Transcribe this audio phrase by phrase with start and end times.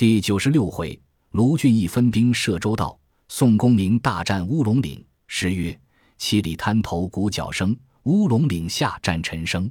[0.00, 0.98] 第九十六回，
[1.32, 5.04] 卢俊义分兵射州道，宋公明大战乌龙岭。
[5.26, 5.78] 诗曰
[6.16, 9.70] ：“七里滩头鼓角声，乌龙岭下战陈生。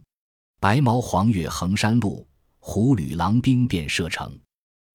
[0.59, 2.27] 白毛黄月横山路，
[2.59, 4.31] 虎吕狼兵便射城。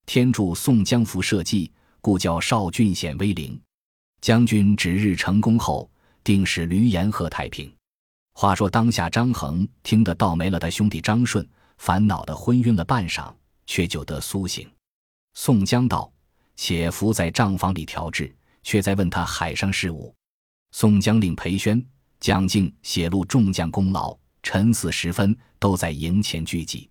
[0.07, 1.69] 天助宋江伏社稷，
[2.01, 3.61] 故叫少俊显威灵。
[4.21, 5.91] 将军指日成功后，
[6.23, 7.69] 定使驴言贺太平。”
[8.39, 11.45] 话说当下，张衡听得倒霉了他兄弟张顺，
[11.79, 13.35] 烦恼的昏晕了半晌，
[13.67, 14.71] 却就得苏醒。
[15.35, 16.11] 宋江道
[16.57, 20.15] ：“且伏在帐房里调制，却在问他海上事务。”
[20.73, 21.85] 宋江令裴宣、
[22.19, 26.89] 蒋敬写录众将功劳，辰巳时分都在营前聚集。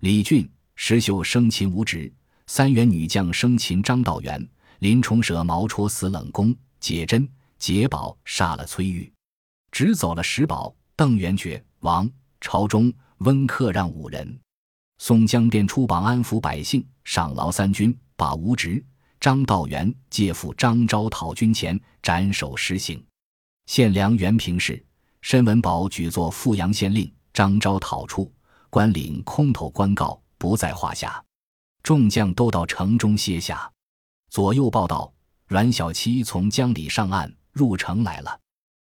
[0.00, 2.12] 李俊、石秀生擒吴直，
[2.46, 7.28] 三员女将生擒张道元，林冲舍毛戳死冷宫，解珍、
[7.58, 9.12] 解宝杀了崔玉，
[9.72, 12.08] 只走了石宝、邓元觉、王
[12.40, 14.38] 朝忠、温客让五人。
[14.98, 18.84] 宋江便出榜安抚百姓，赏劳三军，把吴直、
[19.20, 23.02] 张道元借赴张昭讨军前斩首实行。
[23.66, 24.84] 县梁原平氏，
[25.22, 27.10] 申文宝举作富阳县令。
[27.34, 28.32] 张昭讨出，
[28.68, 31.22] 关岭空投官告，不在话下。
[31.84, 33.70] 众将都到城中歇下。
[34.28, 35.12] 左右报道：
[35.46, 38.40] 阮小七从江里上岸入城来了。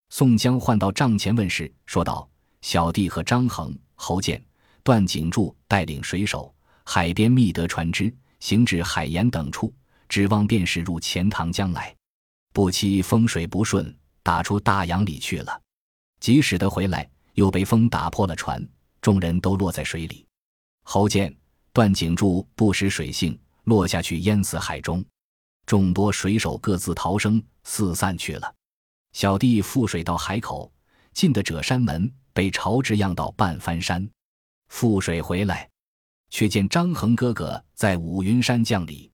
[0.08, 2.28] 宋江唤到帐前问事，说道
[2.60, 4.44] ：“小弟和张衡、侯健、
[4.90, 6.52] 段景柱带领水手，
[6.82, 9.72] 海边觅得船只，行至海沿等处，
[10.08, 11.94] 指望便是入钱塘江来。
[12.52, 15.62] 不期风水不顺。”打出大洋里去了，
[16.18, 18.68] 即使得回来，又被风打破了船，
[19.00, 20.26] 众人都落在水里。
[20.82, 21.34] 侯健、
[21.72, 25.02] 段景柱不识水性，落下去淹死海中。
[25.66, 28.54] 众多水手各自逃生，四散去了。
[29.12, 30.70] 小弟覆水到海口，
[31.14, 34.06] 进得者山门，被潮直漾到半翻山。
[34.70, 35.68] 覆水回来，
[36.30, 39.10] 却见张衡哥哥在五云山降里，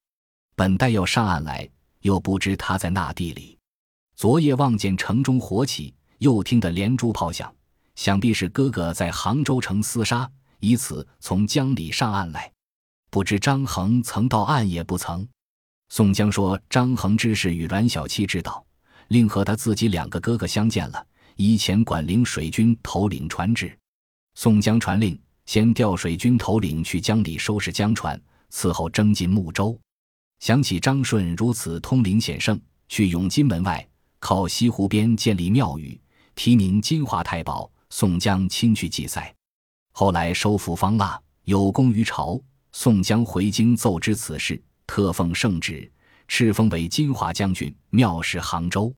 [0.55, 1.69] 本待要上岸来，
[2.01, 3.59] 又不知他在那地里。
[4.15, 7.53] 昨夜望见城中火起，又听得连珠炮响，
[7.95, 10.30] 想必是哥哥在杭州城厮杀，
[10.61, 12.53] 以此从江里上岸来。
[13.11, 15.27] 不知张衡曾到岸也不曾。
[15.89, 18.64] 宋江说：“张衡之事与阮小七知道，
[19.09, 23.77] 另和他自己两个哥哥相见了，以前管领水军头领传旨。”
[24.35, 28.20] 宋江传令，先调水军头领去江里收拾江船，
[28.52, 29.79] 伺候征进睦州。
[30.40, 33.86] 想起张顺如此通灵显圣，去永金门外。
[34.18, 35.98] 靠西湖边建立庙宇，
[36.35, 37.70] 题名金华太保。
[37.89, 39.33] 宋江亲去祭赛，
[39.92, 42.39] 后来收复方腊，有功于朝。
[42.73, 45.89] 宋江回京奏知此事，特奉圣旨，
[46.29, 48.92] 敕封为金华将军，庙事杭州。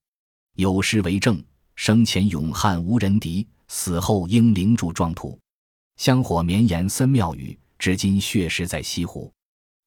[0.55, 1.41] 有诗为证：
[1.75, 5.39] 生前勇悍无人敌，死后应灵柱壮土。
[5.99, 9.29] 香火绵延森庙宇，至今血石在西湖。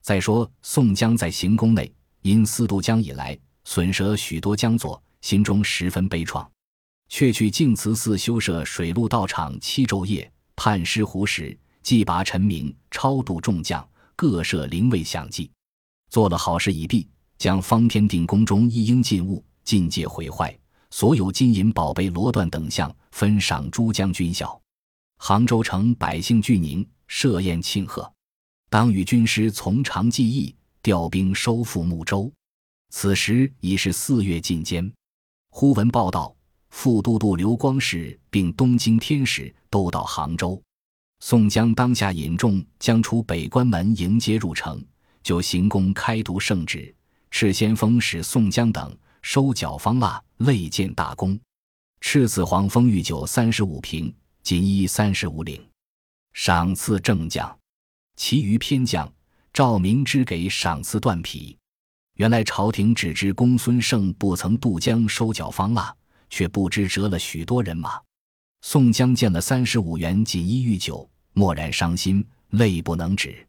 [0.03, 1.91] 再说宋江在行宫内，
[2.21, 5.03] 因四渡江以来损折许多江左。
[5.23, 6.47] 心中十分悲怆，
[7.09, 15.51] 却去净慈寺修设水陆道场七昼夜，判师湖时，祭拔臣民，超度众将，各设灵位享祭，
[16.11, 17.09] 做了好事已毕，
[17.39, 20.55] 将方天定宫中一应尽物尽皆毁坏，
[20.91, 24.62] 所有金银宝贝罗缎等项分赏诸将军校。
[25.25, 28.13] 杭州城百姓聚宁，设宴庆贺，
[28.69, 30.53] 当与军师从长计议，
[30.83, 32.29] 调兵收复睦州。
[32.91, 34.93] 此时已是四月进间。
[35.49, 36.35] 忽闻报道，
[36.71, 40.61] 副都督刘光世并东京天使都到杭州。
[41.21, 44.85] 宋江当下引众将出北关门迎接入城，
[45.23, 46.93] 就行宫开读圣旨，
[47.31, 51.39] 赤先锋使宋江等收缴方腊，累建大功。
[52.01, 54.13] 赤子黄蜂御酒三十五瓶，
[54.43, 55.65] 锦衣三十五领，
[56.33, 57.57] 赏赐正将。
[58.17, 59.11] 其余偏将，
[59.53, 61.57] 赵明之给赏赐断匹。
[62.15, 65.95] 原来朝廷只知公孙胜不曾渡江收缴方腊，
[66.29, 68.01] 却不知折了许多人马。
[68.63, 73.47] 宋江见了三十五元锦衣玉酒，默然伤心，泪不能止。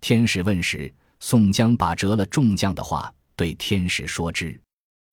[0.00, 4.58] 天使问时，宋江把折了众将的话对天使说之。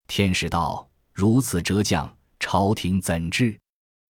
[0.08, 3.60] 天使道：“如此折将，朝廷怎治？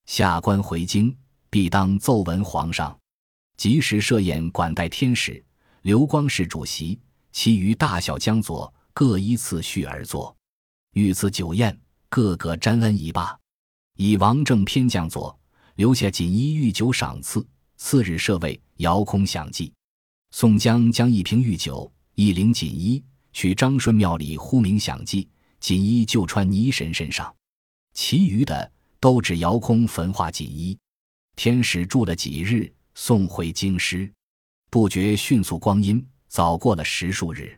[0.06, 1.16] 下官回京，
[1.50, 2.98] 必当奏闻皇上，
[3.58, 5.44] 及时设宴管待天使。
[5.82, 7.00] 刘光世主席。”
[7.38, 10.34] 其余大小将佐各依次序而坐，
[10.94, 13.38] 御赐酒宴，个个沾恩一罢。
[13.98, 15.38] 以王正偏将佐
[15.76, 17.46] 留下锦衣玉酒赏赐。
[17.76, 19.74] 次日设位，遥空享祭。
[20.32, 23.04] 宋江将一瓶玉酒、一领锦衣
[23.34, 25.28] 去张顺庙里呼名享祭，
[25.60, 27.36] 锦衣就穿泥神身上，
[27.94, 28.72] 其余的
[29.06, 30.76] 都指遥空焚化锦衣。
[31.36, 34.12] 天使住了几日，送回京师，
[34.72, 36.04] 不觉迅速光阴。
[36.28, 37.56] 早过了十数日。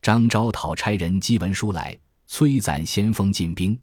[0.00, 1.94] 张昭讨差人赍文书来，
[2.26, 3.78] 催暂先锋进兵。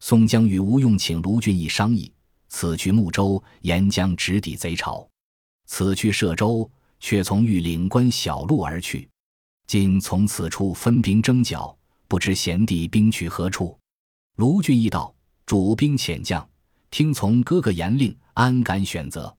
[0.00, 2.12] 宋江与吴用请卢俊义商议，
[2.48, 5.08] 此去睦州，沿江直抵贼巢；
[5.66, 6.68] 此去歙州，
[6.98, 9.08] 却从玉岭关小路而去。
[9.68, 13.78] 今从此处分兵征剿，不知贤弟兵去何处？
[14.34, 15.14] 卢俊义道
[15.50, 16.48] ：“主兵遣将，
[16.92, 19.36] 听从哥哥严令，安敢选择？”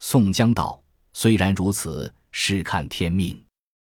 [0.00, 0.78] 宋江道
[1.16, 3.42] ：“虽然如此，试看天命。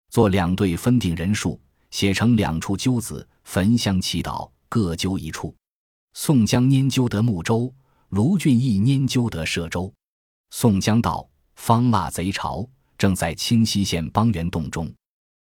[0.10, 1.62] 做两队，分定人数，
[1.92, 5.56] 写成两处揪子，焚香祈祷，各揪一处。”
[6.18, 7.72] 宋江拈阄得睦州，
[8.10, 9.94] 卢俊义拈阄得歙州。
[10.50, 12.68] 宋江道：“方腊贼巢
[12.98, 14.92] 正在清溪县邦源洞中，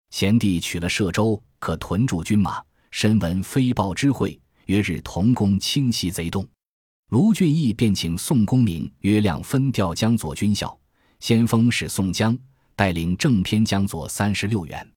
[0.09, 2.61] 贤弟取了歙州，可屯驻军马。
[2.91, 4.37] 深闻飞报之会，
[4.69, 6.47] 约日同攻清溪贼洞。”
[7.09, 10.79] 卢俊义便请宋公明、约亮分调江左军校，
[11.19, 12.37] 先锋是宋江，
[12.75, 14.87] 带领正偏江左三十六员，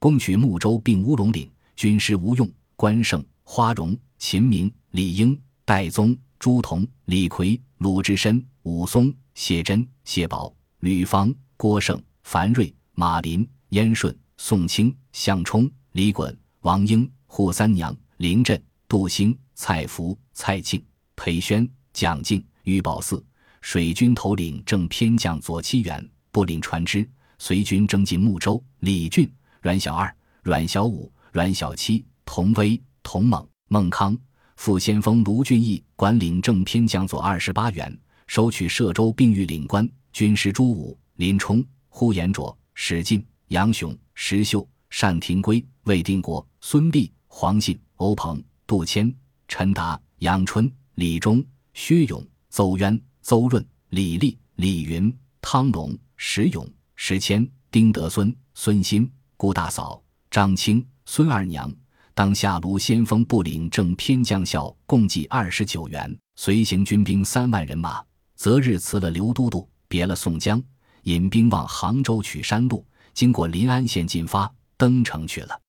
[0.00, 1.48] 攻取睦州并乌龙岭。
[1.76, 4.72] 军师吴用、关胜、花荣、秦明。
[4.90, 18.60] 李应、戴宗、朱仝、李逵、鲁智深、武松、谢珍、谢宝、吕方、郭盛、樊瑞、马林、燕顺、宋清、项冲、李衮、王英、扈三娘、林震、
[18.94, 20.80] 杜兴、蔡福、蔡庆、
[21.16, 23.20] 裴宣、蒋敬、于宝四，
[23.60, 27.04] 水军头领正偏将左七员，不领船只，
[27.36, 28.62] 随军征进睦州。
[28.78, 29.28] 李俊、
[29.60, 34.16] 阮小二、阮小五、阮小七、童威、童猛、孟康。
[34.54, 37.98] 副先锋卢俊义管领正偏将左二十八员，
[38.28, 39.90] 收取歙州并御领官。
[40.12, 49.14] 军师朱武、林冲、呼延灼、史进、杨雄、石秀、单廷圭、魏定国、孙立、黄信、欧鹏、杜迁、
[49.46, 51.44] 陈达、杨春、李忠、
[51.74, 56.66] 薛勇、邹渊、邹润、李立、李云、汤龙、石勇、
[56.96, 61.70] 石谦、丁德孙、孙新、顾大嫂、张青、孙二娘。
[62.14, 68.02] 当下卢先锋部领正偏将校共计二十九员，随行军兵三万人马。
[68.36, 70.62] 择日辞了刘都督，别了宋江，
[71.02, 75.60] 引兵往杭州取山路，经过临安县进发，登城去了。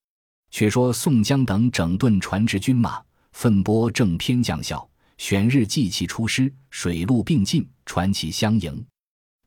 [0.56, 3.04] 却说宋江等整顿船只军马，
[3.34, 8.86] 奋拨正偏将校，选日祭旗出师，水陆并进，传旗相迎。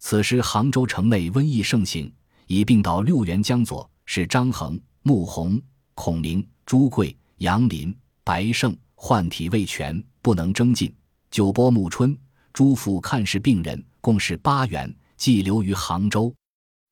[0.01, 2.13] 此时杭州城内瘟疫盛行，
[2.47, 5.59] 已病倒六员江左，是张衡、穆弘、
[5.95, 6.47] 孔明。
[6.67, 10.95] 朱贵、杨林、白胜患体未全，不能征进。
[11.31, 12.15] 九波暮春，
[12.53, 16.31] 朱府看视病人，共是八员，寄留于杭州。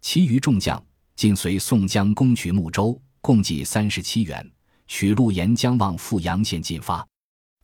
[0.00, 0.82] 其余众将
[1.14, 4.48] 尽随宋江攻取睦州，共计三十七员，
[4.86, 7.04] 取路沿江往富阳县进发。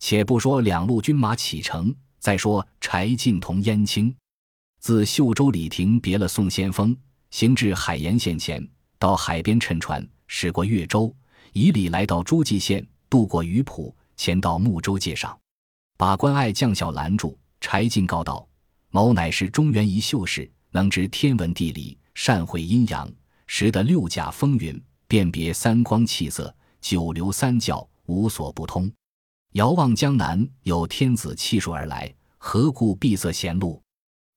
[0.00, 4.12] 且不说两路军马启程，再说柴进同燕青，
[4.80, 6.96] 自秀州李亭别了宋先锋，
[7.30, 8.68] 行至海盐县前，
[8.98, 11.14] 到海边乘船驶过越州。
[11.52, 15.38] 以礼来到诸暨县，渡过鱼浦，前到睦州界上，
[15.96, 17.38] 把关爱将校拦住。
[17.60, 18.44] 柴进告道
[18.90, 23.08] ：“某乃是中原一秀士，能知天文地理，善会阴阳，
[23.46, 24.82] 识得六甲风云，
[25.12, 28.90] 辨别三光气色，九流三教，无所不通。
[29.52, 33.78] 遥望江南，有天子气数而来，何故闭塞贤路？”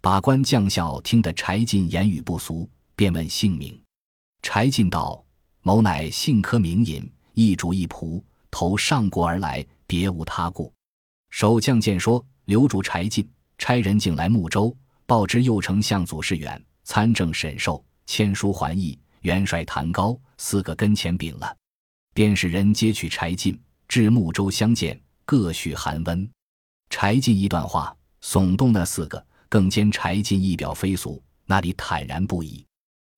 [0.03, 3.81] 把关将校听得柴进言语不俗，便问姓名。
[4.41, 5.23] 柴进道。
[5.61, 10.73] 某乃姓柯名隐，一主一仆，投上国而来，别无他故。
[11.29, 13.25] 守将见说，留主柴进，
[13.57, 21.57] 差人进来睦州，报知右丞相祖士远、参政沈寿，签书还意，元帅谭高四个跟前禀了。
[22.13, 26.29] 便使人接取柴进，至睦州相见，各叙寒温。
[26.91, 32.63] 柴进一段话，耸动那四个，更兼柴进一表飞俗，那里坦然不已。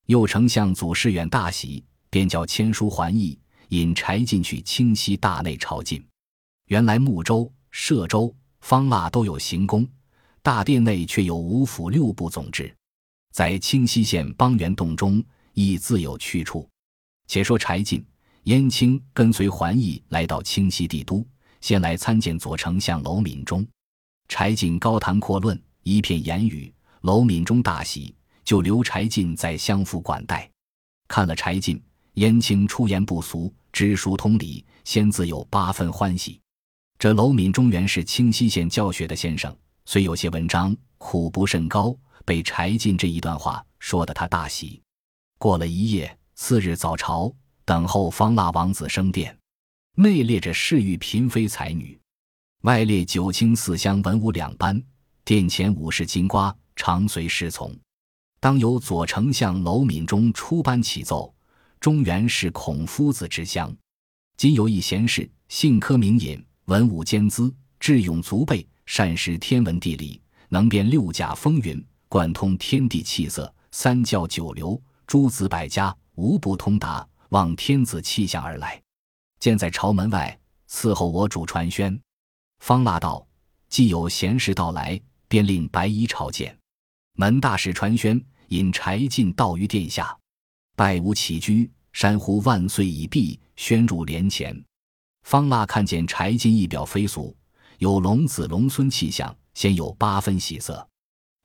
[0.05, 1.83] 右丞相祖士远大喜。
[2.09, 3.37] 便叫签书还意，
[3.67, 6.01] 引柴进去清溪大内朝觐。
[6.67, 9.85] 原来睦州、歙州、方腊都有行宫，
[10.41, 12.73] 大殿内却有五府六部总制，
[13.33, 15.21] 在清溪县邦源洞中
[15.57, 16.69] 亦自有去处。
[17.25, 18.05] 且说柴进、
[18.43, 21.25] 燕青跟随桓义来到清溪帝都，
[21.61, 23.65] 先来参见左丞相娄敏中。
[24.27, 26.71] 柴进高谈阔论，一片言语，
[27.01, 30.47] 娄敏中大喜，就留柴进在相府管待。
[31.07, 31.81] 看了柴进。
[32.13, 36.41] 燕青出言不俗，知书通理，先自有八分欢喜。
[36.97, 41.95] 这娄敏中原是清溪县教学的先生，虽有些文章，苦不甚高，
[42.25, 44.81] 被柴进这一段话说得他大喜。
[45.37, 49.37] 过了一夜，次日早朝，等候方腊王子升殿，
[49.95, 51.99] 内列着侍御嫔妃才女，
[52.61, 54.81] 外列九卿四乡文武两班，
[55.23, 57.75] 殿前武士金瓜常随侍从。
[58.39, 61.33] 当由左丞相娄敏中出班启奏。
[61.79, 63.71] 中原是孔夫子之乡。
[64.35, 78.79] 今有一贤士，姓柯，名隐，文武兼资，智勇足备，善识天文地理，能辨六甲风云，贯通天地气色，三教九流，诸子百家无不通达，望天子气象而来。
[79.39, 80.37] 见在朝门外
[80.69, 81.97] 伺候我主传宣。
[82.59, 83.25] 方腊道
[83.69, 84.99] ：“既有贤士到来，
[85.29, 86.55] 便令白衣朝见。”
[87.15, 90.15] 门大使传宣，引柴进到于殿下，
[90.75, 94.61] 拜吾起居，山呼万岁已毕，宣入帘前。
[95.23, 97.33] 方腊看见柴进仪表非俗，
[97.77, 100.85] 有龙子龙孙气象，先有八分喜色。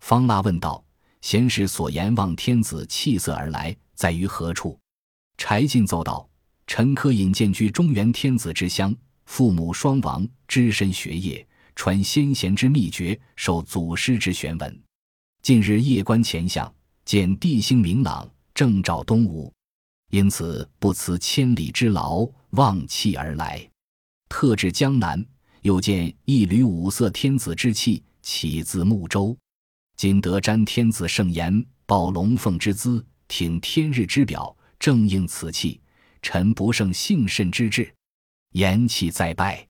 [0.00, 0.84] 方腊问道
[1.22, 4.78] ：“贤士所言望天子气色而来，在于何处？”
[5.38, 6.28] 柴进奏道
[6.66, 14.82] ：“臣科引荐居中原天子之乡，父母双亡，只身学业，传先贤之秘诀，受祖师之玄文。”
[15.42, 16.72] 近日夜观前相，
[17.04, 19.52] 见地星明朗，正照东吴，
[20.10, 23.68] 因此不辞千里之劳，望气而来。
[24.28, 25.24] 特至江南，
[25.62, 29.36] 又见一缕五色天子之气，起自睦州。
[30.02, 35.80] 今得瞻天子圣言，抱龙凤之姿，挺天日之表，正应此气。
[36.20, 37.88] 臣不胜幸甚之至，
[38.50, 39.64] 言气再拜。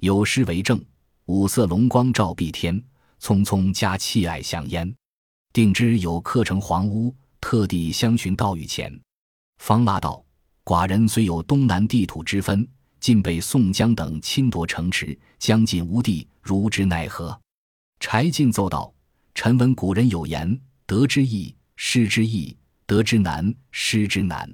[0.00, 0.82] 有诗为证：
[1.26, 2.82] 五色龙光照碧天，
[3.20, 4.96] 匆匆加气霭香烟。
[5.52, 8.98] 定知有客乘黄屋，特地相寻到御前。
[9.58, 10.24] 方腊道
[10.64, 12.66] ：“寡人虽有东南地土之分，
[12.98, 17.38] 尽被宋江等侵夺城池，将近无地，如之奈何？”
[18.00, 18.90] 柴进奏道
[19.36, 24.50] ：“臣闻古人有言：得之易，失之易；得之难，失之难。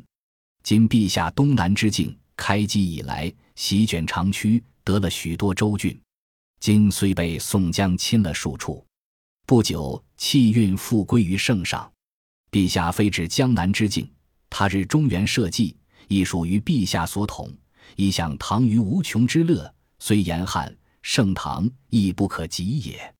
[0.64, 5.96] 今陛下东南之境，开基以来，席卷长驱，得了许多州郡。
[6.58, 8.84] 今虽被宋江侵了数处。”
[9.46, 11.88] 不久，气运复归于圣上。
[12.50, 14.10] 陛下非至江南之境，
[14.50, 15.76] 他日中原社稷，
[16.08, 17.48] 亦属于陛下所统，
[17.94, 19.72] 亦享唐虞无穷之乐。
[20.00, 23.14] 虽严汉，盛唐亦不可及也。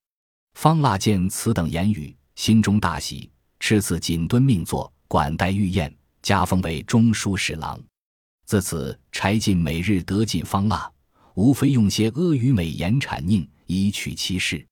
[0.53, 3.29] 方腊见此等言语，心中大喜，
[3.59, 7.79] 敕赐锦敦命座，管待御宴，加封为中书侍郎。
[8.45, 10.89] 自此，柴进每日得进方腊，
[11.35, 14.65] 无非用些阿谀美言谄佞，以取其事。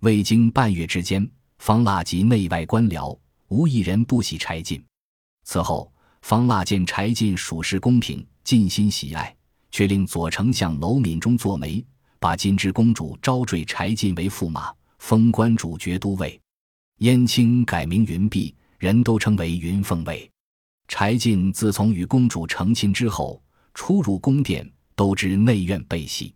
[0.00, 3.16] 未经半月之间，方腊及内外官僚
[3.48, 4.82] 无一人不喜柴进。
[5.44, 9.34] 此后，方腊见柴进属实公平，尽心喜爱，
[9.70, 11.84] 却令左丞相娄敏中作媒，
[12.18, 16.40] 把金枝公主招赘柴进为驸马，封官主爵都尉。
[16.98, 20.30] 燕青改名云璧，人都称为云凤尉。
[20.86, 23.42] 柴进自从与公主成亲之后，
[23.74, 26.32] 出入宫殿都知内院备戏。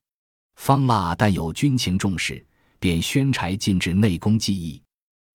[0.56, 2.44] 方腊但有军情重视。
[2.84, 4.78] 便宣柴进至内宫记忆。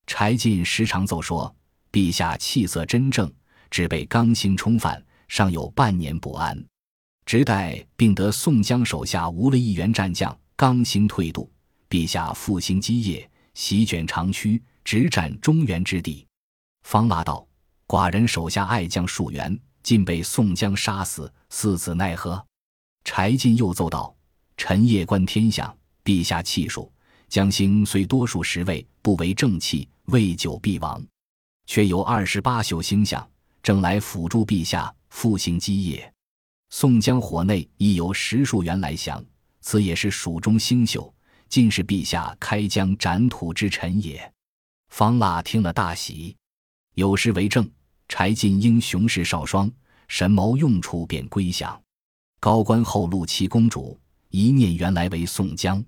[0.05, 1.51] 柴进时常奏说
[1.91, 3.27] ：“陛下气色真正，
[3.71, 6.63] 只被刚心冲犯，尚有半年不安。
[7.25, 11.51] 直待并得宋江手下无了一员战将，刚心退度，
[11.89, 16.25] 陛下复兴基业，席卷长驱，直占中原之地。”
[16.83, 17.47] 方腊道
[17.87, 22.45] ：“寡人手下爱将数员，尽被宋江杀死，四子奈何？”
[23.03, 24.15] 柴进又奏道
[24.55, 26.91] ：“臣夜观天象，陛下气数。”
[27.29, 30.99] 将星虽多数十位，不为正气，未久必亡。
[31.67, 33.29] 却有二十八宿星象，
[33.61, 36.11] 正来辅助陛下复兴基业。
[36.71, 39.23] 宋江火内亦有十数员来降，
[39.61, 41.13] 此也是蜀中星宿，
[41.49, 44.31] 尽是陛下开疆斩土之臣也。
[44.89, 46.35] 方腊听了大喜，
[46.93, 47.69] 有诗为证：
[48.07, 49.69] 柴进英雄是少双，
[50.07, 51.79] 神谋用处便归降。
[52.39, 55.83] 高官厚禄七公主，一念原来为宋江。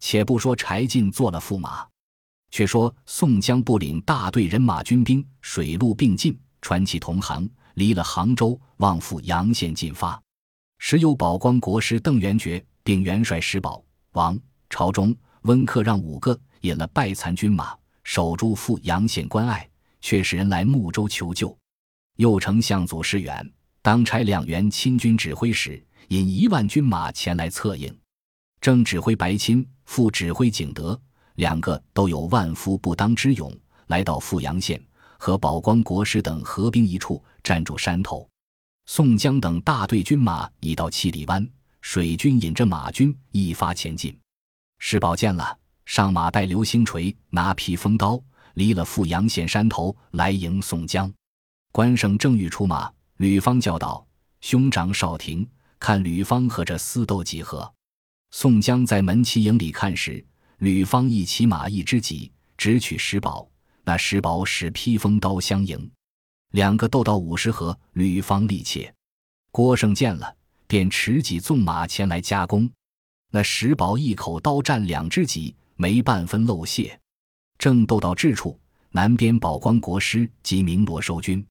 [0.00, 1.86] 且不说柴进做了驸马，
[2.50, 10.20] 却说宋江不领大队人马军兵，水陆并进，传其同行，离了杭州，望赴阳县进发。
[10.78, 13.82] 时有保光国师邓元觉，并元帅石宝、
[14.12, 14.38] 王
[14.74, 21.56] 朝中、温克让五个引了败残军马，守住富阳县关隘，却使人来睦州求救。
[22.16, 23.48] 右丞相祖师远
[23.82, 27.96] 当差两员亲军指挥使，引一万军马前来策应。
[28.60, 31.00] 正指挥白钦，副指挥景德，
[31.36, 34.84] 两个都有万夫不当之勇，来到富阳县，
[35.18, 38.28] 和保光国师等合兵一处，占住山头。
[38.86, 41.48] 宋江等大队军马已到七里湾，
[41.80, 44.18] 水军引着马军一发前进。
[44.86, 48.22] 石宝见了，上马带流星锤，拿披风刀，
[48.52, 51.10] 离了富阳县山头来迎宋江。
[51.72, 54.06] 关胜正欲出马，吕方叫道
[54.42, 55.48] ：“兄长少停，
[55.78, 57.72] 看吕方和这厮斗几何？”
[58.32, 60.22] 宋江在门旗营里看时，
[60.58, 63.48] 吕方一骑马一知己，直取石宝。
[63.84, 65.90] 那石宝使披风刀相迎，
[66.50, 68.94] 两个斗到五十合，吕方力竭。
[69.50, 70.36] 郭胜见了，
[70.66, 72.70] 便持戟纵马前来夹攻。
[73.34, 76.96] 那石宝一口刀战两只戟，没半分漏泄。
[77.58, 78.56] 正斗到至处，
[78.90, 81.44] 南边保光国师及鸣罗收军，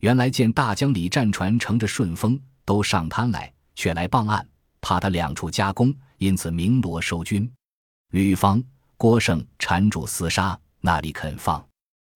[0.00, 4.48] 原来见大江里战船乘着顺风都上滩来，却来傍岸，
[4.80, 7.46] 怕他两处夹攻，因此鸣罗收军。
[8.12, 8.64] 吕方、
[8.96, 11.62] 郭胜缠住厮杀，那里肯放？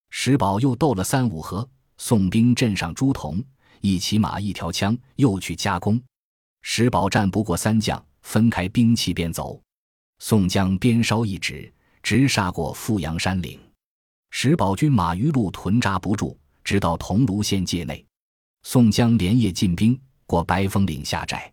[0.09, 3.45] 石宝又斗了三五合，宋兵镇上朱仝，
[3.83, 6.01] 一骑马一条枪，又去夹攻。
[6.63, 9.61] 石宝战不过三将，分开兵器便走。
[10.19, 13.61] 宋江鞭梢一指，直杀过富阳山岭。
[14.31, 18.05] 石宝军马余路屯扎不住，直到桐庐县界内。
[18.63, 21.53] 宋江连夜进兵，过白峰岭下寨。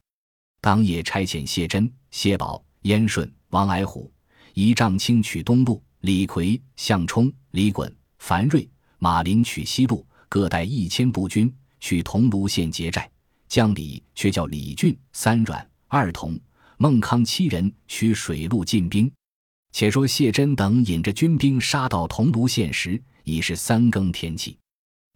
[0.62, 4.12] 当夜差遣谢珍、谢宝、燕顺、王矮虎、
[4.54, 13.10] 仪仗清取东路，李逵、项冲、李衮、樊瑞、马林取西路，各带一千步军去桐庐县结寨。
[13.48, 16.40] 将李却叫李俊、三阮、二童、
[16.82, 19.12] 孟康七人取水路进兵。
[19.74, 24.58] 且说谢珍等引着军兵杀到桐庐县时，已是三更天气。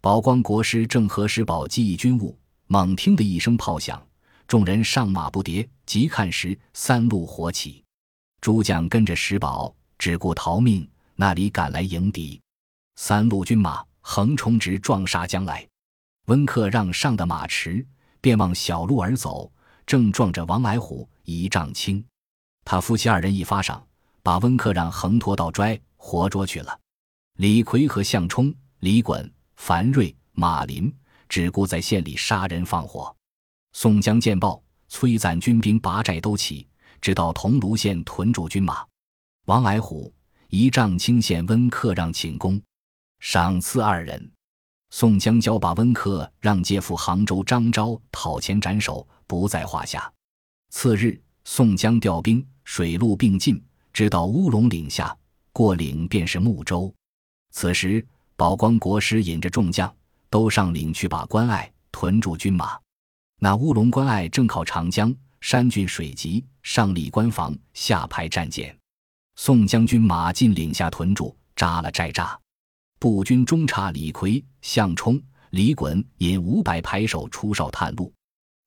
[0.02, 4.06] 宝光国师正和石宝记忆军务，猛听的一声炮响，
[4.46, 7.82] 众人上马不迭，急看时，三路火起，
[8.42, 12.38] 诸将跟着石宝，只顾逃命，那里赶来迎敌？
[12.96, 15.66] 三路军马横冲直撞杀将来。
[16.26, 17.84] 温客让上的马迟，
[18.20, 19.50] 便往小路而走，
[19.86, 22.04] 正撞着王来虎、一丈青，
[22.64, 23.84] 他夫妻二人一发上。
[24.22, 26.80] 把温克让横拖倒拽，活捉去了。
[27.36, 30.90] 李逵和项冲、李衮、樊瑞、马林
[31.28, 33.14] 只顾在县里杀人放火。
[33.74, 36.66] 宋江见报，催攒军兵拔寨都起，
[37.02, 38.82] 直到桐庐县屯驻军马。
[39.44, 40.10] 王矮虎、
[40.48, 42.58] 一丈青县温克让请功，
[43.20, 44.32] 赏赐二人。
[44.88, 50.10] 宋江交把温克让借赴杭州张昭讨钱斩首，不在话下。
[50.76, 53.62] 次日，宋江调兵，水陆并进。
[53.92, 55.16] 直到乌龙岭下，
[55.52, 56.92] 过岭便是睦州。
[57.52, 59.90] 此时，宝光国师引着众将
[60.28, 62.76] 都上岭去把关隘屯驻军马。
[63.38, 68.76] 那乌龙关隘正靠长江，山峻水急，上立关防，下排战舰。
[69.36, 72.36] 宋将军马进岭下屯驻，扎了寨栅。
[72.98, 78.12] 步军中差李逵、项冲、李衮引五百排手出哨探路。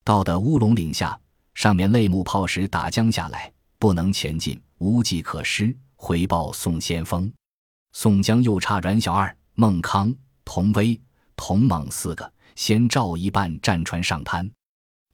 [0.06, 1.20] 到的乌龙岭下，
[1.58, 4.62] 上面擂木炮石打将下来，不能前进。
[4.78, 7.34] 无计可施，回报宋先锋。
[7.94, 10.14] 宋江又差阮小二、孟康、
[10.46, 11.02] 童威、
[11.36, 14.48] 童猛四个，先召一半战船上滩。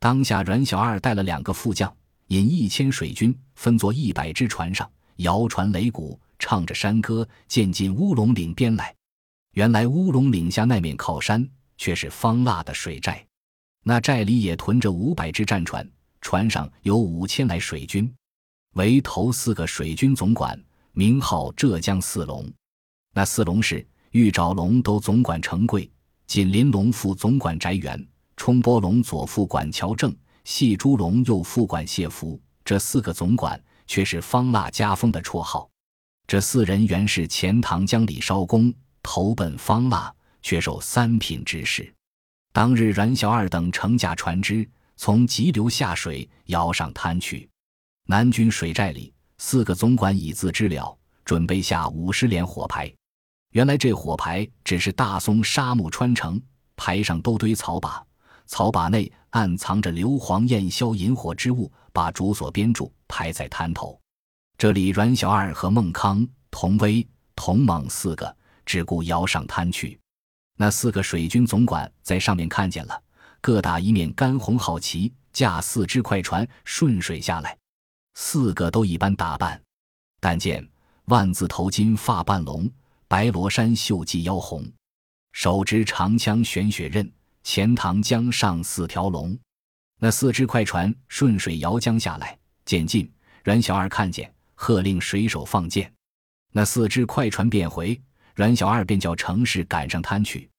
[0.02, 1.90] 当下阮小二带了两个副将，
[2.28, 8.94] 引一千水军，分作一百只船上，摇船擂鼓，唱着山歌，渐进乌龙岭边来。
[9.54, 13.26] 原来乌龙岭下那面靠山，却是方腊的水寨，
[13.84, 15.90] 那寨里也屯着五百只战船，
[16.24, 18.12] 船上有五千来水军。
[18.76, 20.60] 为头四个水军总管，
[20.94, 22.52] 名号浙江四龙。
[23.14, 25.88] 那四龙是玉爪龙都总管程贵，
[26.26, 32.42] 锦鳞龙副总管翟元，冲波龙左副管乔正，细珠龙右副管谢福。
[32.66, 35.70] 这四个总管却是方腊加封的绰号。
[36.26, 41.94] 这四人原是钱塘江里艄公，投奔方腊，却受三品之事。
[42.54, 47.50] 当日阮小二等乘驾船只，从急流下水，摇上滩去。
[48.06, 52.94] 南军水寨里，四个总管已自知了，准备下五十连火牌。
[53.52, 56.42] 原来这火牌只是大松沙木穿成，
[56.76, 58.04] 牌上都堆草把，
[58.46, 64.00] 草把内暗藏着硫磺焰硝引火之物，把主所编住，排在滩头。
[64.58, 70.00] 这里阮小二和孟康、童威、童猛四个只顾摇上滩去。
[70.58, 73.02] 那四个水军总管在上面看见了，
[73.44, 77.58] 各打一面干红好旗，驾四只快船顺水下来。
[78.14, 79.62] 四个都一般打扮，
[80.22, 80.66] 但见
[81.08, 82.72] 万字头巾发半龙，
[83.06, 84.66] 白罗衫袖系腰红，
[85.34, 87.12] 手执长枪悬雪刃，
[87.44, 89.38] 钱塘江上四条龙。
[90.00, 93.12] 那四只快船顺水摇江下来，渐近，
[93.44, 95.94] 阮小二看见，喝令水手放箭。
[96.54, 98.02] 那四只快船便回，
[98.36, 100.50] 阮小二便叫程氏赶上滩去。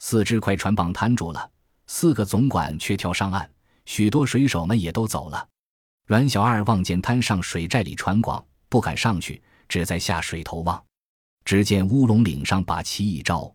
[0.00, 1.50] 四只快船绑滩住了，
[1.86, 3.48] 四个总管却跳上岸，
[3.84, 5.48] 许多水手们也都走了。
[6.06, 10.82] 阮小二望见滩上水寨里船广，不敢上去，只在下水头望。
[11.44, 13.52] 只见乌龙岭上把旗一招，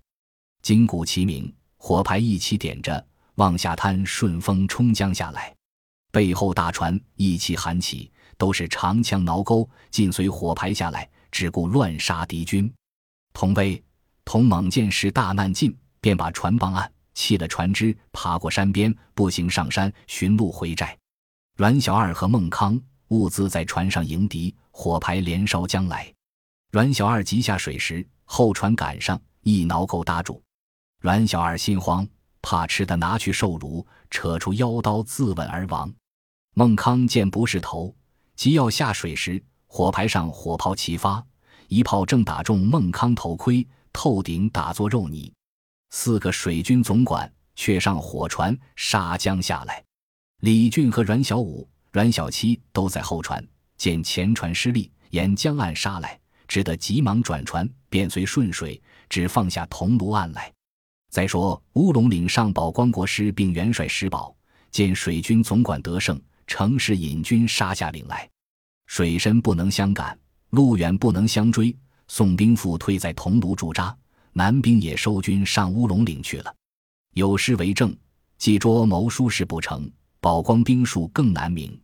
[0.62, 5.54] 金鼓齐鸣，火牌一起点着，望下滩顺风冲江下来。
[6.12, 12.74] 背后大船一起喊起，都是长枪挠钩，尽随火牌下来，只顾乱杀敌军。
[13.34, 13.82] 童威、
[14.26, 20.98] 童猛见时大难尽，便把船帮岸，弃了船只，爬过山边，步行上山寻路回寨。
[21.58, 26.12] 阮小二和孟康物资在船上迎敌，火牌连烧将来。
[26.72, 30.42] 阮小二急下水时，后船赶上，一挠钩搭住。
[31.02, 32.08] 阮小二心慌，
[32.42, 35.94] 怕吃的拿去受辱，扯出腰刀自刎而亡。
[36.54, 37.94] 孟康见不是头，
[38.36, 41.24] 即要下水时，火牌上火炮齐发，
[41.68, 45.32] 一炮正打中孟康头盔，透顶打作肉泥。
[45.92, 49.84] 四个水军总管却上火船杀将下来。
[50.40, 53.46] 李俊和阮小五、阮小七都在后船，
[53.78, 56.20] 见前船失利，沿江岸杀来。
[56.48, 60.52] 只得急忙转船，便随顺水，只放下桐庐岸来。
[61.10, 64.36] 再说乌龙岭上，保光国师并元帅石宝
[64.70, 68.30] 见水军总管得胜，乘势引军杀下岭来。
[68.86, 71.74] 水深不能相赶，路远不能相追，
[72.10, 73.96] 宋兵复退在桐庐驻扎，
[74.34, 76.56] 南兵也收军上乌龙岭去了。
[77.14, 77.96] 有诗为证
[78.38, 81.80] ：“既捉谋书事不成，保光兵数更难明。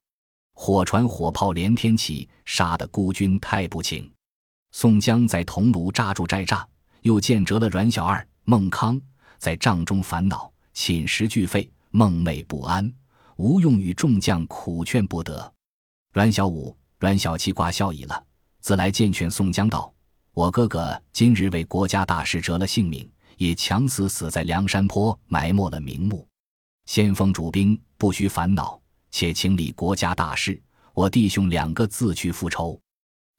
[0.54, 4.10] 火船火炮连天起，杀得孤军太不轻。”
[4.72, 6.64] 宋江在桐庐扎住寨栅，
[7.02, 9.00] 又见折了阮小二、孟康，
[9.38, 12.92] 在帐中烦恼，寝食俱废，梦寐不安。
[13.38, 15.54] 吴用与众将苦劝不得。
[16.14, 18.24] 阮小五、阮小七挂孝矣了，
[18.62, 19.94] 自来见劝宋江道
[20.38, 26.28] ：“我哥哥今日为国家大事折了性命，也强死死在梁山坡，埋没了名目。
[26.86, 30.62] 先锋主兵不须烦恼，且清理国家大事，
[30.94, 32.80] 我弟兄两个自去复仇。”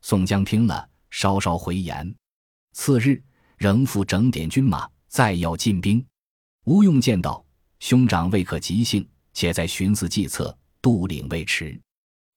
[0.03, 0.89] 宋江听了。
[1.09, 2.13] 稍稍回言，
[2.73, 3.23] 次日
[3.57, 6.05] 仍复整点军马，再要进兵。
[6.65, 7.47] 吴用见到
[7.79, 11.81] 兄长未可急性，且在寻思计策，渡岭未迟。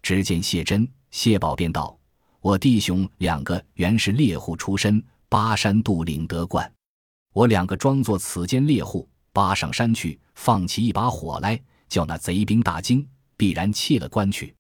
[0.04, 1.98] 只见谢珍、谢宝便道
[2.42, 6.70] ：“我弟兄两个原是猎户出身，巴山渡岭得冠。
[7.34, 14.56] 我两个装作此间猎户，扒上山去，放起一把火来，叫那贼兵大惊，必然弃了关去。”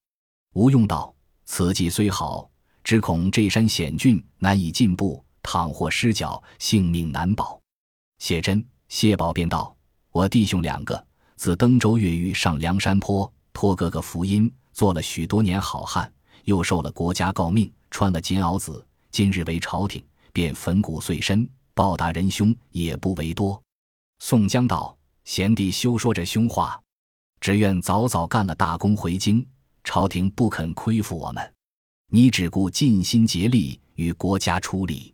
[0.53, 1.11] 吴用道
[1.45, 2.47] ：“此计虽好。”
[2.83, 5.23] 只恐这山险峻，难以进步。
[5.41, 7.59] 倘或失脚，性命难保。
[8.19, 9.75] 谢珍、谢宝便道
[10.13, 11.03] ：“我弟兄两个
[11.35, 16.11] 自登州越狱上梁山坡，托哥哥福音，做了许多年好汉，
[16.45, 18.85] 又受了国家诰命，穿了金袄子。
[19.11, 23.61] 今日为朝廷，便粉骨碎身，报答仁兄，也不为多。”
[24.19, 26.81] 宋江道：“贤弟休说这凶话，
[27.39, 29.45] 只愿早早干了大功回京，
[29.83, 31.53] 朝廷不肯亏负我们。”
[32.13, 35.13] 你只顾尽心竭力与国家出力，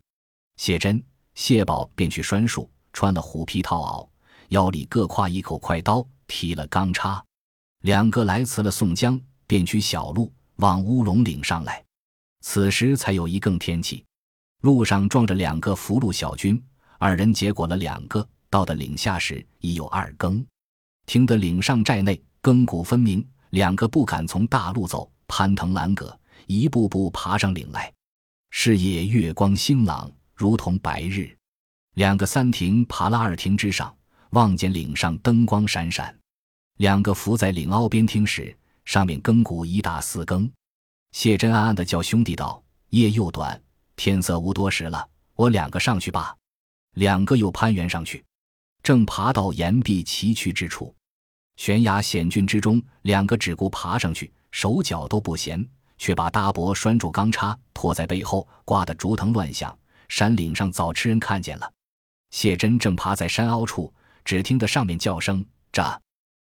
[0.55, 1.03] 谢珍、
[1.35, 4.07] 谢宝便去拴树，穿了虎皮套袄，
[4.49, 7.23] 腰里各挎一口快刀，提了钢叉，
[7.81, 11.83] 两个来辞了宋江，便取小路往乌龙岭上来。
[12.41, 14.05] 此时才有一更天气，
[14.61, 16.61] 路上撞着两个俘虏小军，
[16.99, 20.45] 二人结果了两个，到的岭下时已有二更，
[21.05, 26.17] 听得岭上寨内更鼓分明，两个不敢从大路走，攀藤拦葛。
[26.45, 27.91] 一步步爬上岭来，
[28.51, 31.35] 是夜月光星朗，如同白日。
[31.95, 33.93] 两个三亭爬了二亭之上，
[34.29, 36.17] 望见岭上灯光闪闪。
[36.77, 38.55] 两个伏在岭凹边听时，
[38.87, 40.49] 上面更鼓已打四更。
[41.11, 43.61] 谢珍暗暗的叫兄弟道：“夜又短，
[43.97, 46.33] 天色无多时了，我两个上去罢。”
[46.95, 48.23] 两个又攀援上去，
[48.81, 50.95] 正爬到岩壁崎岖之处，
[51.57, 55.67] 悬崖险峻之中，两个只顾爬上去，手脚都不闲。
[55.97, 59.77] 却把搭膊拴住钢叉，拖在背后，刮得竹藤乱响。
[60.07, 61.69] 山岭上早吃人看见了，
[62.29, 65.83] 谢珍正爬在山凹处，只听得上面叫声“这”，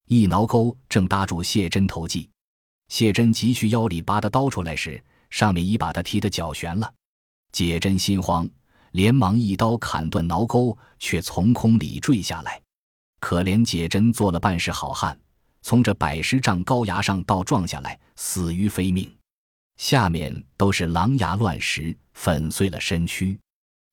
[0.07, 2.31] 一挠钩，正搭住谢珍头际。
[2.89, 6.93] 谢珍急去腰里拔的刀出来时，上面已把他踢得脚悬了。
[7.51, 8.49] 解珍心慌，
[8.93, 12.63] 连忙一刀砍断挠钩，却从空里坠下来。
[13.19, 15.19] 可怜解珍做了半世好汉，
[15.63, 19.13] 从这百十丈高崖上倒撞下来，死于非命。
[19.77, 23.37] 下面都是狼牙乱石，粉碎了身躯。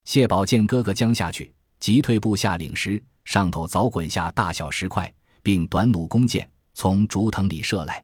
[0.05, 5.11] 谢宝见哥哥将下去，急退步下岭时，上头早滚下大小石块，
[5.43, 8.03] 并短弩弓箭从竹藤里射来。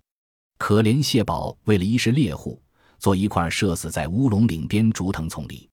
[0.59, 2.61] 可怜谢宝为了一时猎户，
[2.99, 5.67] 做一块射死在乌龙岭边竹藤丛里，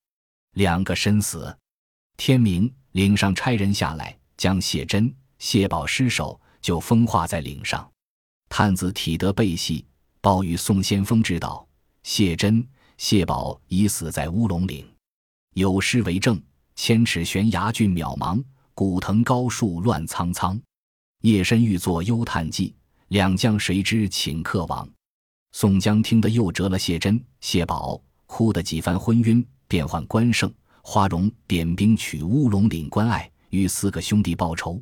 [0.52, 1.54] 两个身死。
[2.16, 7.86] 天明，岭上差人下来，将谢珍、谢宝尸首就风化在岭上。
[8.48, 9.84] 探子体得背细，
[10.20, 11.66] 报与宋先锋知道。
[12.04, 12.64] 谢珍、
[12.96, 14.88] 谢宝已死在乌龙岭，
[15.54, 16.40] 有诗为证
[16.76, 18.40] ：“千尺悬崖峻渺茫，
[18.72, 20.58] 古藤高树乱苍苍。
[21.26, 22.72] 夜深欲作幽叹寂，
[23.08, 24.88] 两将谁知顷客亡。”
[25.50, 34.80] 宋江听得又折了谢珍、谢宝，哭得几番昏晕，便唤关胜、花荣点兵取乌龙岭关隘，与四个兄弟报仇。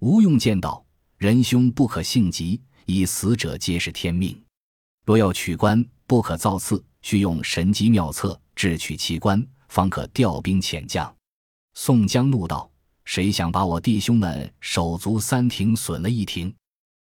[0.00, 0.82] 吴用见道
[1.18, 4.34] ：“仁兄不可性急，以死者皆是天命。
[5.04, 11.14] 若要取关，不可造次，须用神机妙策，智取其关，方可调兵遣将。”
[11.76, 12.70] 宋江怒道
[13.04, 16.52] ：“谁想把我弟兄们手足三庭损了一庭？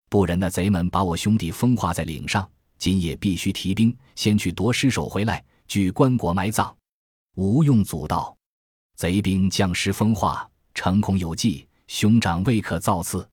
[0.10, 6.76] 不然那贼们把我兄弟风化在岭上，今夜必须提兵，先去夺尸首回来，据棺椁埋葬。”
[7.36, 8.36] 吴用阻道
[8.96, 13.28] ：“贼兵将尸风化，诚恐有计，兄长未可造次。”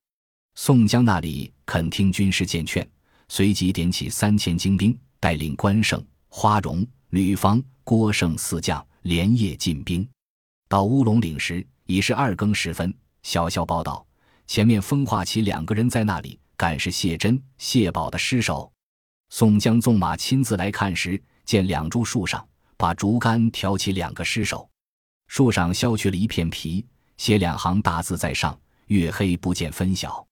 [0.55, 2.87] 宋江那里肯听军师见劝，
[3.29, 10.07] 随即点起三千精兵，带领关胜、花荣、吕方、郭盛四将，连夜进兵。
[10.67, 12.93] 到乌龙岭时，已是二更时分。
[13.23, 14.05] 小校报道，
[14.45, 18.71] 前面风化起两个人在那里，赶是谢珍、谢宝的尸首。
[19.29, 22.47] 宋江纵马亲自来看时，见两株树上
[22.77, 24.69] 把竹竿挑起两个尸首，
[25.27, 26.85] 树上削去了一片皮，
[27.17, 30.25] 写两行大字在上：“月黑不见分晓。”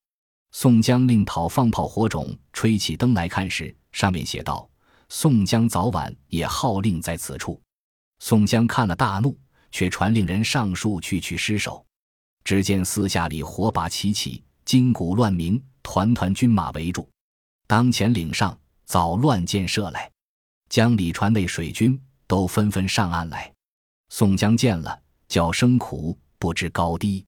[0.53, 4.69] 宋江令讨放炮火种，吹起灯来看时，上面写道
[5.09, 7.61] ：“宋江早晚也号令在此处。”
[8.19, 9.37] 宋江看了大怒，
[9.75, 11.85] 却传令人上树去取尸首。
[12.45, 17.05] 只见四下里火把齐起，金鼓乱鸣，团团军马围住。
[17.67, 20.09] 当前岭上早乱箭射来，
[20.69, 23.51] 江里船内水军都纷纷上岸来。
[24.07, 27.25] 宋江见了，叫声苦，不知高低，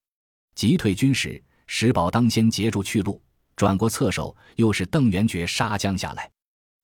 [0.55, 1.43] 急退军时。
[1.65, 3.21] 石宝当先截住去路，
[3.57, 6.31] 转过侧手，又是邓元觉杀将下来。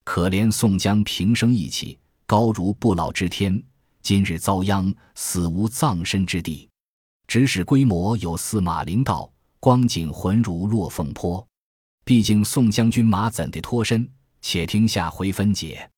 [0.04, 3.63] 可怜宋江平生义气，高如不老之天，
[4.04, 6.70] 今日遭殃，死无葬身之地。
[7.26, 11.46] 指使规模有似马陵道，光景浑如落凤坡。
[12.04, 14.06] 毕竟宋将军马怎地脱身？
[14.42, 15.89] 且听下回分解。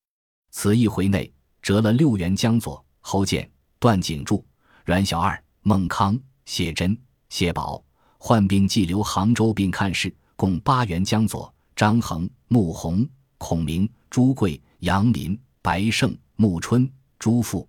[0.52, 4.46] 此一回内折了六员将佐：侯健、段景柱、
[4.84, 6.96] 阮小二、孟康、谢珍、
[7.28, 7.82] 谢宝。
[8.18, 13.04] 患病寄留杭州，并看事，共八员将佐：张衡、穆弘、
[13.36, 16.88] 孔明、朱贵、杨林、白胜、穆春、
[17.18, 17.68] 朱富。